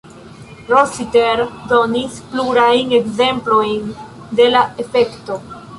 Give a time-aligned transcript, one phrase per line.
[0.69, 1.43] Rossiter
[1.73, 3.95] donis plurajn ekzemplojn
[4.41, 5.43] de la efekto.